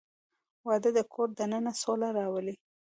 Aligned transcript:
•واده 0.67 0.89
د 0.97 0.99
کور 1.13 1.29
دننه 1.37 1.73
سوله 1.81 2.09
راولي. 2.17 2.55